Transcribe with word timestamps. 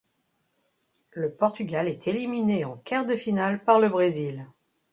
Le 1.11 1.31
Portugal 1.31 1.87
est 1.87 2.07
éliminé 2.07 2.65
en 2.65 2.75
quarts 2.75 3.05
de 3.05 3.15
finale 3.15 3.63
par 3.63 3.79
le 3.79 3.87
Brésil. 3.87 4.47